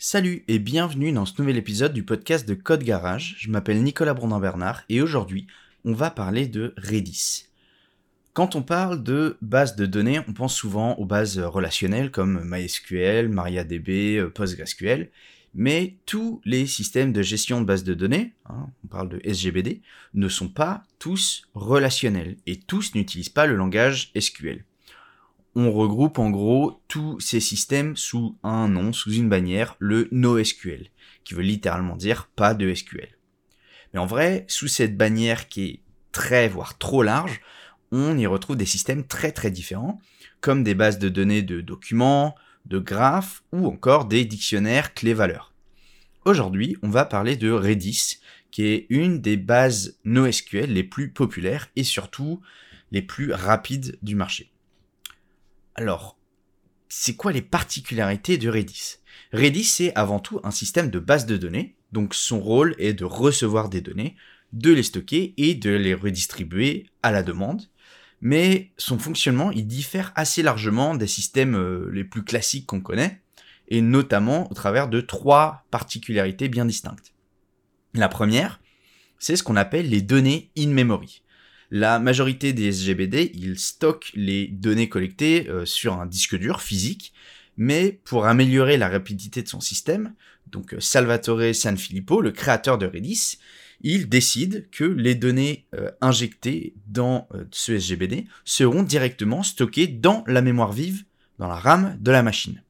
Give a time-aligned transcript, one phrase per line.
[0.00, 3.34] Salut et bienvenue dans ce nouvel épisode du podcast de Code Garage.
[3.40, 5.48] Je m'appelle Nicolas Brondin-Bernard et aujourd'hui,
[5.84, 7.46] on va parler de Redis.
[8.32, 13.28] Quand on parle de base de données, on pense souvent aux bases relationnelles comme MySQL,
[13.28, 15.10] MariaDB, PostgreSQL,
[15.52, 19.82] mais tous les systèmes de gestion de bases de données, hein, on parle de SGBD,
[20.14, 24.64] ne sont pas tous relationnels et tous n'utilisent pas le langage SQL
[25.60, 30.86] on regroupe en gros tous ces systèmes sous un nom, sous une bannière, le NoSQL,
[31.24, 33.18] qui veut littéralement dire pas de SQL.
[33.92, 35.80] Mais en vrai, sous cette bannière qui est
[36.12, 37.40] très, voire trop large,
[37.90, 40.00] on y retrouve des systèmes très très différents,
[40.40, 45.52] comme des bases de données de documents, de graphes ou encore des dictionnaires clés-valeurs.
[46.24, 48.20] Aujourd'hui, on va parler de Redis,
[48.52, 52.42] qui est une des bases NoSQL les plus populaires et surtout
[52.92, 54.52] les plus rapides du marché.
[55.78, 56.18] Alors,
[56.88, 58.96] c'est quoi les particularités de Redis?
[59.32, 63.04] Redis, c'est avant tout un système de base de données, donc son rôle est de
[63.04, 64.16] recevoir des données,
[64.52, 67.62] de les stocker et de les redistribuer à la demande.
[68.20, 73.22] Mais son fonctionnement, il diffère assez largement des systèmes euh, les plus classiques qu'on connaît,
[73.68, 77.14] et notamment au travers de trois particularités bien distinctes.
[77.94, 78.60] La première,
[79.20, 81.22] c'est ce qu'on appelle les données in memory.
[81.70, 87.12] La majorité des SGBD, ils stockent les données collectées euh, sur un disque dur physique,
[87.58, 90.14] mais pour améliorer la rapidité de son système,
[90.46, 93.38] donc euh, Salvatore Sanfilippo, le créateur de Redis,
[93.82, 100.40] il décide que les données euh, injectées dans ce SGBD seront directement stockées dans la
[100.40, 101.04] mémoire vive,
[101.38, 102.62] dans la RAM de la machine.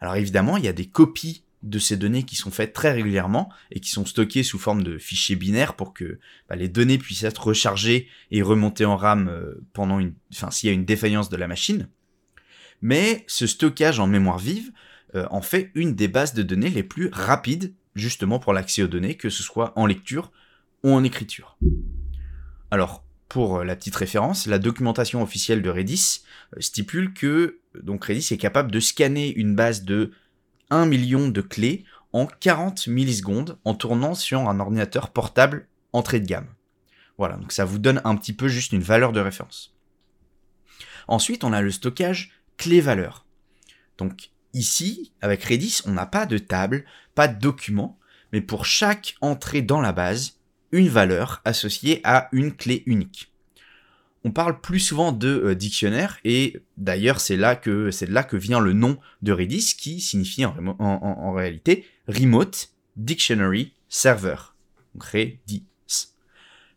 [0.00, 3.50] Alors évidemment, il y a des copies de ces données qui sont faites très régulièrement
[3.72, 7.24] et qui sont stockées sous forme de fichiers binaires pour que bah, les données puissent
[7.24, 11.28] être rechargées et remontées en RAM euh, pendant une, enfin s'il y a une défaillance
[11.28, 11.88] de la machine.
[12.80, 14.72] Mais ce stockage en mémoire vive
[15.14, 18.88] euh, en fait une des bases de données les plus rapides justement pour l'accès aux
[18.88, 20.30] données, que ce soit en lecture
[20.84, 21.58] ou en écriture.
[22.70, 26.22] Alors pour la petite référence, la documentation officielle de Redis
[26.56, 30.12] euh, stipule que donc Redis est capable de scanner une base de
[30.70, 36.26] 1 million de clés en 40 millisecondes en tournant sur un ordinateur portable entrée de
[36.26, 36.48] gamme.
[37.16, 39.74] Voilà, donc ça vous donne un petit peu juste une valeur de référence.
[41.08, 43.26] Ensuite, on a le stockage clé-valeur.
[43.96, 47.98] Donc ici, avec Redis, on n'a pas de table, pas de document,
[48.32, 50.38] mais pour chaque entrée dans la base,
[50.70, 53.32] une valeur associée à une clé unique
[54.24, 58.36] on parle plus souvent de euh, dictionnaire et d'ailleurs c'est là que c'est là que
[58.36, 64.36] vient le nom de Redis qui signifie en, réalité Remote Dictionary Server.
[64.98, 65.64] Redis.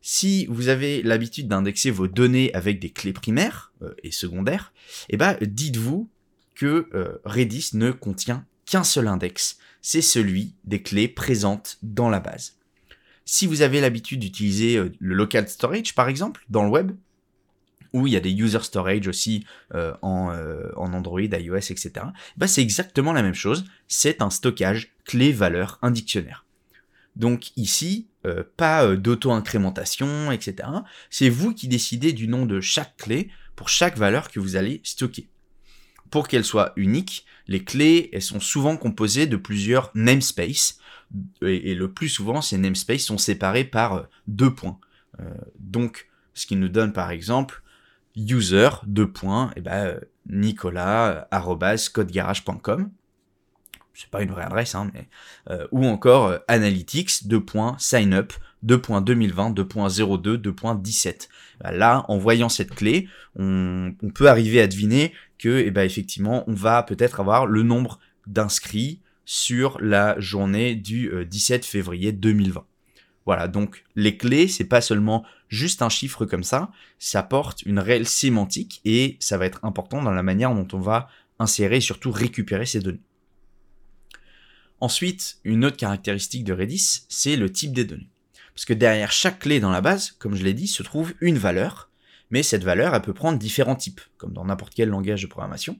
[0.03, 4.73] Si vous avez l'habitude d'indexer vos données avec des clés primaires euh, et secondaires,
[5.09, 6.09] eh ben dites-vous
[6.55, 12.19] que euh, Redis ne contient qu'un seul index, c'est celui des clés présentes dans la
[12.19, 12.57] base.
[13.25, 16.91] Si vous avez l'habitude d'utiliser le local storage par exemple dans le web,
[17.93, 21.91] où il y a des user storage aussi euh, en, euh, en, Android, iOS, etc.
[22.37, 23.65] Bah, c'est exactement la même chose.
[23.87, 26.45] C'est un stockage clé-valeur, un dictionnaire.
[27.15, 30.69] Donc ici, euh, pas d'auto-incrémentation, etc.
[31.09, 34.79] C'est vous qui décidez du nom de chaque clé pour chaque valeur que vous allez
[34.83, 35.27] stocker.
[36.09, 40.77] Pour qu'elle soit unique, les clés, elles sont souvent composées de plusieurs namespaces.
[41.41, 44.79] Et le plus souvent, ces namespaces sont séparés par deux points.
[45.59, 47.61] donc, ce qui nous donne par exemple
[48.15, 49.99] user, deux points, eh ben, euh.
[53.93, 55.07] C'est pas une vraie adresse, hein, mais,
[55.49, 58.33] euh, ou encore euh, analytics, deux points, sign up,
[58.65, 61.27] 2.2020, 2.02, 2.17.
[61.63, 63.07] Là, en voyant cette clé,
[63.37, 67.99] on, peut arriver à deviner que, eh ben, effectivement, on va peut-être avoir le nombre
[68.27, 72.65] d'inscrits sur la journée du 17 février 2020.
[73.25, 77.79] Voilà, donc les clés, c'est pas seulement juste un chiffre comme ça, ça porte une
[77.79, 81.81] réelle sémantique et ça va être important dans la manière dont on va insérer et
[81.81, 83.03] surtout récupérer ces données.
[84.79, 88.09] Ensuite, une autre caractéristique de Redis, c'est le type des données.
[88.55, 91.37] Parce que derrière chaque clé dans la base, comme je l'ai dit, se trouve une
[91.37, 91.89] valeur,
[92.31, 95.77] mais cette valeur, elle peut prendre différents types, comme dans n'importe quel langage de programmation,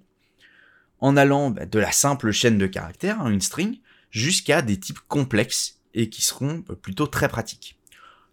[1.00, 3.80] en allant bah, de la simple chaîne de caractères, hein, une string,
[4.12, 7.78] jusqu'à des types complexes et qui seront euh, plutôt très pratiques.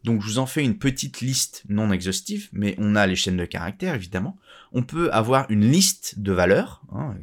[0.05, 3.37] Donc je vous en fais une petite liste non exhaustive, mais on a les chaînes
[3.37, 4.39] de caractères évidemment.
[4.73, 7.17] On peut avoir une liste de valeurs, hein,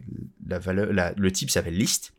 [0.46, 2.14] le type s'appelle liste,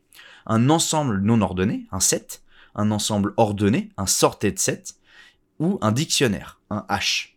[0.45, 2.41] un ensemble non ordonné, un set,
[2.73, 4.95] un ensemble ordonné, un sorted set,
[5.59, 7.36] ou un dictionnaire, un hash.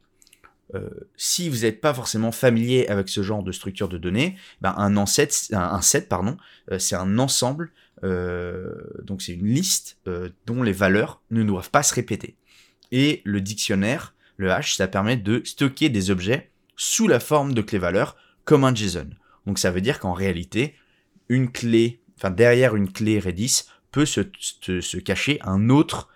[0.75, 4.75] Euh, si vous n'êtes pas forcément familier avec ce genre de structure de données, ben
[4.77, 6.37] un, set, un, set, pardon,
[6.71, 7.73] euh, c'est un ensemble,
[8.05, 8.73] euh,
[9.03, 9.99] donc c'est une liste
[10.47, 12.37] dont les valeurs ne doivent pas se répéter.
[12.93, 17.63] Et le dictionnaire, le hash, ça permet de stocker des objets sous la forme de
[17.63, 19.11] clés-valeurs comme un JSON.
[19.47, 20.75] Donc ça veut dire qu'en réalité,
[21.29, 24.21] une clé, enfin derrière une clé Redis peut se,
[24.99, 26.09] cacher un autre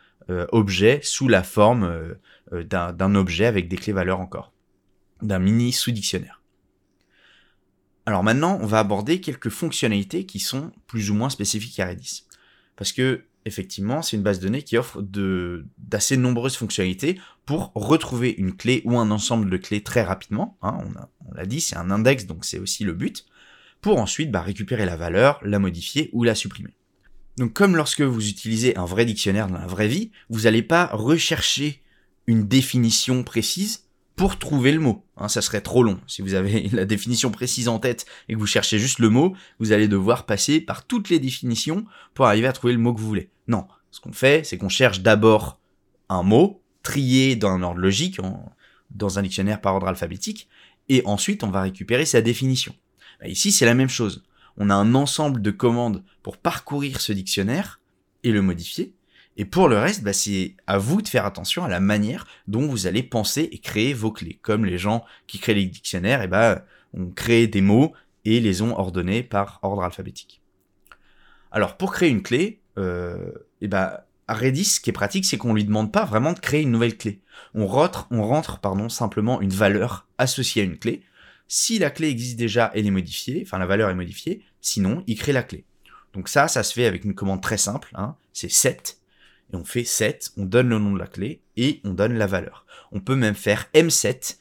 [0.53, 2.17] objet sous la forme
[2.53, 4.53] d'un objet avec des clés-valeurs encore,
[5.23, 6.43] d'un mini sous-dictionnaire.
[8.07, 12.25] Alors maintenant, on va aborder quelques fonctionnalités qui sont plus ou moins spécifiques à Redis.
[12.77, 15.03] Parce que, effectivement, c'est une base de données qui offre
[15.79, 20.59] d'assez nombreuses fonctionnalités pour retrouver une clé ou un ensemble de clés très rapidement.
[20.61, 20.79] Hein,
[21.27, 23.25] on l'a dit, c'est un index, donc c'est aussi le but.
[23.81, 26.75] Pour ensuite bah, récupérer la valeur, la modifier ou la supprimer.
[27.37, 30.87] Donc comme lorsque vous utilisez un vrai dictionnaire dans la vraie vie, vous n'allez pas
[30.87, 31.83] rechercher
[32.27, 33.85] une définition précise
[34.17, 35.05] pour trouver le mot.
[35.17, 36.01] Hein, ça serait trop long.
[36.07, 39.35] Si vous avez la définition précise en tête et que vous cherchez juste le mot,
[39.59, 41.85] vous allez devoir passer par toutes les définitions
[42.15, 43.31] pour arriver à trouver le mot que vous voulez.
[43.49, 45.59] Non, ce qu'on fait, c'est qu'on cherche d'abord
[46.09, 48.21] un mot, trié dans un ordre logique,
[48.91, 50.49] dans un dictionnaire par ordre alphabétique,
[50.89, 52.75] et ensuite on va récupérer sa définition.
[53.21, 54.25] Bah, ici, c'est la même chose.
[54.57, 57.81] On a un ensemble de commandes pour parcourir ce dictionnaire
[58.23, 58.95] et le modifier,
[59.37, 62.67] et pour le reste, bah, c'est à vous de faire attention à la manière dont
[62.67, 64.39] vous allez penser et créer vos clés.
[64.43, 67.93] Comme les gens qui créent les dictionnaires, et bah, ont créé des mots
[68.25, 70.41] et les ont ordonnés par ordre alphabétique.
[71.51, 75.37] Alors pour créer une clé, euh, et bah, à Redis, ce qui est pratique, c'est
[75.37, 77.21] qu'on lui demande pas vraiment de créer une nouvelle clé.
[77.55, 81.03] On rentre, on rentre pardon, simplement une valeur associée à une clé.
[81.49, 85.19] Si la clé existe déjà, elle est modifiée, enfin la valeur est modifiée, sinon il
[85.19, 85.65] crée la clé.
[86.15, 88.99] Donc ça, ça se fait avec une commande très simple, hein, c'est set
[89.55, 92.67] on fait 7, on donne le nom de la clé et on donne la valeur.
[92.93, 94.37] On peut même faire M7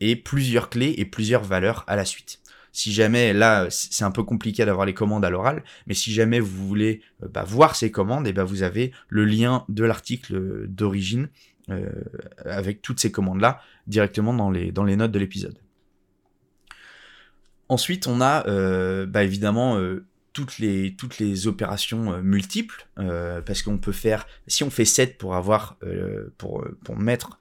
[0.00, 2.40] et plusieurs clés et plusieurs valeurs à la suite.
[2.72, 6.38] Si jamais, là, c'est un peu compliqué d'avoir les commandes à l'oral, mais si jamais
[6.38, 10.68] vous voulez euh, bah, voir ces commandes, et ben vous avez le lien de l'article
[10.68, 11.28] d'origine
[11.70, 11.90] euh,
[12.44, 15.58] avec toutes ces commandes-là directement dans les, notes de l'épisode.
[17.68, 19.76] Ensuite, on a euh, bah, évidemment
[20.32, 24.84] toutes les, toutes les opérations euh, multiples, euh, parce qu'on peut faire, si on fait
[24.84, 27.38] 7 pour avoir, euh, pour, pour mettre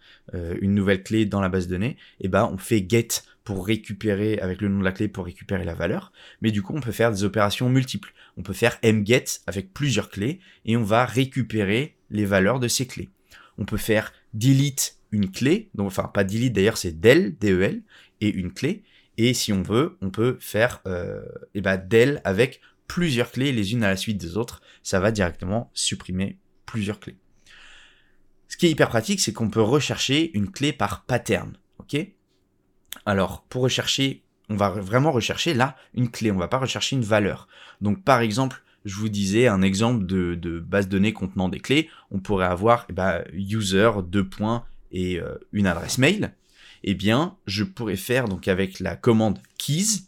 [0.62, 3.08] une nouvelle clé dans la base de données, et eh ben on fait get
[3.44, 6.12] pour récupérer, avec le nom de la clé pour récupérer la valeur,
[6.44, 8.14] mais du coup on peut faire des opérations multiples.
[8.38, 12.86] On peut faire mget avec plusieurs clés, et on va récupérer les valeurs de ces
[12.86, 13.10] clés.
[13.58, 17.82] On peut faire delete une clé, donc enfin pas delete d'ailleurs c'est del, del,
[18.22, 18.84] et une clé,
[19.18, 20.84] et si on veut, on peut faire
[21.56, 25.12] eh ben del avec plusieurs clés les unes à la suite des autres, ça va
[25.12, 27.16] directement supprimer plusieurs clés.
[28.50, 31.96] Ce qui est hyper pratique, c'est qu'on peut rechercher une clé par pattern, ok?
[33.06, 37.04] Alors, pour rechercher, on va vraiment rechercher là une clé, on va pas rechercher une
[37.04, 37.48] valeur.
[37.80, 41.90] Donc, par exemple, je vous disais un exemple de, base de données contenant des clés,
[42.10, 46.34] on pourrait avoir eh ben, user, deux points et euh, une adresse mail.
[46.84, 50.06] Eh bien, je pourrais faire donc avec la commande keys,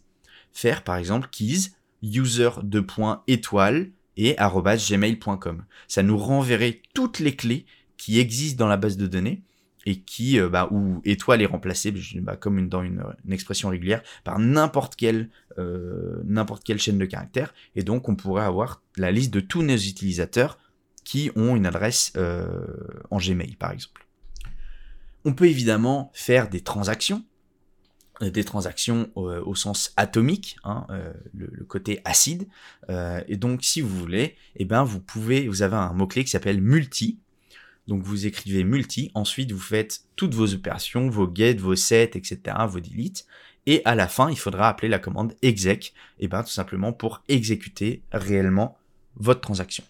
[0.51, 2.83] faire par exemple keys user de
[3.27, 5.63] étoile et gmail.com.
[5.87, 7.65] Ça nous renverrait toutes les clés
[7.97, 9.43] qui existent dans la base de données
[9.85, 14.37] et qui, euh, bah, où étoile est remplacée, bah, comme dans une, expression régulière, par
[14.37, 17.53] n'importe quelle, euh, n'importe quelle chaîne de caractères.
[17.75, 20.59] Et donc, on pourrait avoir la liste de tous nos utilisateurs
[21.03, 22.67] qui ont une adresse euh,
[23.09, 24.05] en Gmail, par exemple.
[25.25, 27.30] On peut évidemment faire des transactions euh,
[28.29, 32.47] des transactions au, sens atomique, hein, euh, le, côté acide.
[32.89, 36.29] Euh, et donc, si vous voulez, eh ben, vous pouvez, vous avez un mot-clé qui
[36.29, 37.19] s'appelle multi.
[37.87, 39.11] Donc, vous écrivez multi.
[39.15, 43.25] Ensuite, vous faites toutes vos opérations, vos get, vos set, etc., vos delete.
[43.65, 47.23] Et à la fin, il faudra appeler la commande exec, eh ben, tout simplement pour
[47.27, 48.77] exécuter réellement
[49.15, 49.83] votre transaction.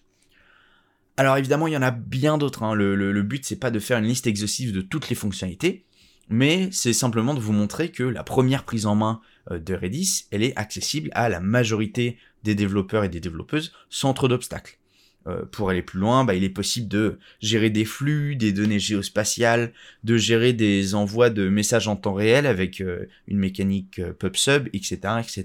[1.16, 2.62] Alors évidemment, il y en a bien d'autres.
[2.62, 2.74] Hein.
[2.74, 5.84] Le, le, le but, c'est pas de faire une liste exhaustive de toutes les fonctionnalités
[6.32, 9.20] mais c'est simplement de vous montrer que la première prise en main
[9.50, 14.14] euh, de Redis, elle est accessible à la majorité des développeurs et des développeuses sans
[14.14, 14.78] trop d'obstacles.
[15.26, 18.80] Euh, pour aller plus loin, bah, il est possible de gérer des flux, des données
[18.80, 19.74] géospatiales,
[20.04, 24.96] de gérer des envois de messages en temps réel avec euh, une mécanique PubSub, etc.,
[25.20, 25.44] etc.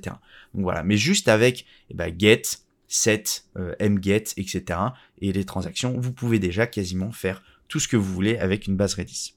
[0.54, 2.44] Donc voilà, mais juste avec eh ben, get,
[2.88, 3.46] set,
[3.82, 4.80] mget, etc.
[5.20, 8.78] et les transactions, vous pouvez déjà quasiment faire tout ce que vous voulez avec une
[8.78, 9.34] base Redis.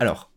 [0.00, 0.29] Alors,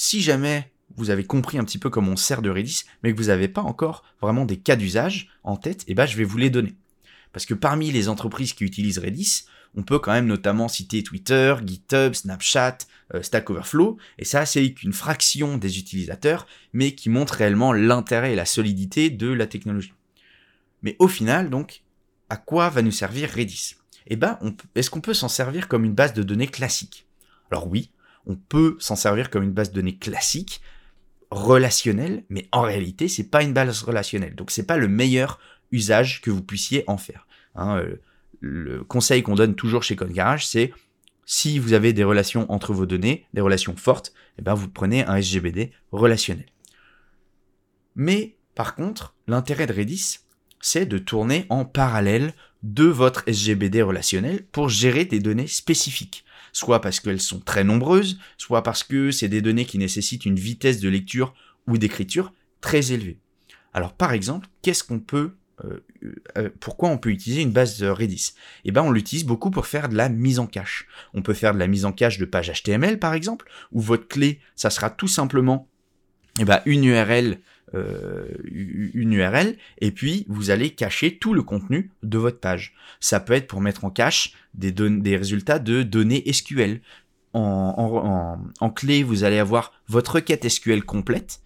[0.00, 3.18] si jamais vous avez compris un petit peu comment on sert de Redis, mais que
[3.18, 6.38] vous n'avez pas encore vraiment des cas d'usage en tête, eh ben, je vais vous
[6.38, 6.74] les donner.
[7.34, 9.44] Parce que parmi les entreprises qui utilisent Redis,
[9.76, 12.78] on peut quand même notamment citer Twitter, GitHub, Snapchat,
[13.12, 18.32] euh, Stack Overflow, et ça c'est qu'une fraction des utilisateurs, mais qui montre réellement l'intérêt
[18.32, 19.92] et la solidité de la technologie.
[20.82, 21.82] Mais au final, donc,
[22.30, 23.74] à quoi va nous servir Redis?
[24.06, 24.38] Eh ben,
[24.74, 27.06] est-ce qu'on peut s'en servir comme une base de données classique?
[27.50, 27.90] Alors oui,
[28.26, 30.60] on peut s'en servir comme une base de données classique,
[31.30, 34.34] relationnelle, mais en réalité, c'est pas une base relationnelle.
[34.34, 35.38] Donc c'est pas le meilleur
[35.72, 37.26] usage que vous puissiez en faire.
[37.54, 38.00] Hein, euh,
[38.40, 40.72] le conseil qu'on donne toujours chez Code Garage, c'est
[41.24, 45.04] si vous avez des relations entre vos données, des relations fortes, eh ben vous prenez
[45.04, 46.46] un SGBD relationnel.
[47.94, 50.18] Mais par contre, l'intérêt de Redis,
[50.60, 56.24] c'est de tourner en parallèle de votre SGBD relationnel pour gérer des données spécifiques.
[56.52, 60.38] Soit parce qu'elles sont très nombreuses, soit parce que c'est des données qui nécessitent une
[60.38, 61.34] vitesse de lecture
[61.66, 63.18] ou d'écriture très élevée.
[63.72, 65.32] Alors par exemple, qu'est-ce qu'on peut
[65.64, 65.84] euh,
[66.38, 68.32] euh, pourquoi on peut utiliser une base Redis?
[68.64, 70.86] Eh ben, on l'utilise beaucoup pour faire de la mise en cache.
[71.14, 74.08] On peut faire de la mise en cache de pages HTML, par exemple, où votre
[74.08, 75.68] clé, ça sera tout simplement
[76.38, 77.40] eh ben, une URL,
[77.74, 82.74] euh, une URL, et puis vous allez cacher tout le contenu de votre page.
[83.00, 86.80] Ça peut être pour mettre en cache des, des résultats de données SQL.
[87.32, 91.40] en clé, vous allez avoir votre requête SQL complète,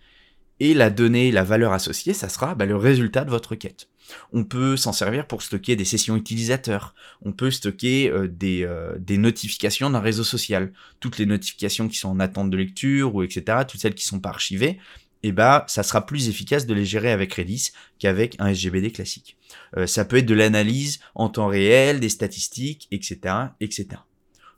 [0.61, 3.89] et la donnée, la valeur associée, ça sera bah, le résultat de votre requête.
[4.33, 6.95] On peut s'en servir pour stocker des sessions utilisateurs.
[7.23, 10.73] On peut stocker euh, des, euh, des, notifications d'un réseau social.
[11.01, 13.59] Toutes les notifications qui sont en attente de lecture ou etc.
[13.67, 14.79] Toutes celles qui sont pas archivées.
[15.27, 19.39] Eh bah, ça sera plus efficace de les gérer avec Redis qu'avec un SGBD classique.
[19.75, 23.87] Euh, ça peut être de l'analyse en temps réel, des statistiques, etc., etc.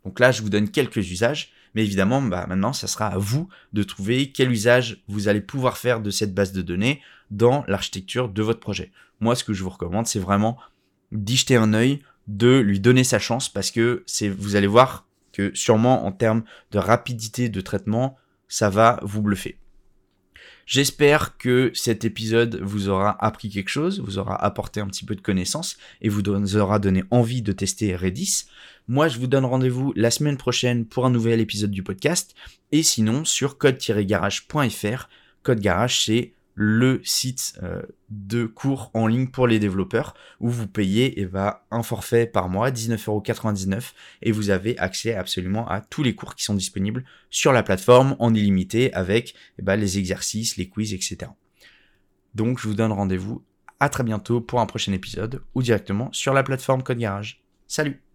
[0.04, 1.52] Donc là, je vous donne quelques usages.
[1.76, 5.78] Mais évidemment, bah, maintenant, ça sera à vous de trouver quel usage vous allez pouvoir
[5.78, 8.90] faire de cette base de données dans l'architecture de votre projet.
[9.20, 10.58] Moi, ce que je vous recommande, c'est vraiment
[11.12, 15.06] d'y jeter un œil, de lui donner sa chance, parce que c'est, vous allez voir
[15.32, 16.42] que sûrement en termes
[16.72, 18.16] de rapidité de traitement,
[18.48, 19.58] ça va vous bluffer.
[20.66, 25.14] J'espère que cet épisode vous aura appris quelque chose, vous aura apporté un petit peu
[25.14, 28.46] de connaissances et vous aura donné envie de tester Redis.
[28.88, 32.34] Moi, je vous donne rendez-vous la semaine prochaine pour un nouvel épisode du podcast
[32.72, 35.08] et sinon sur code-garage.fr.
[35.44, 40.66] Code Garage, c'est le site euh, de cours en ligne pour les développeurs où vous
[40.66, 46.02] payez eh ben, un forfait par mois, 19,99€ et vous avez accès absolument à tous
[46.02, 50.56] les cours qui sont disponibles sur la plateforme en illimité avec eh ben, les exercices,
[50.56, 51.30] les quiz, etc.
[52.34, 53.44] Donc je vous donne rendez-vous
[53.78, 57.42] à très bientôt pour un prochain épisode ou directement sur la plateforme Code Garage.
[57.66, 58.05] Salut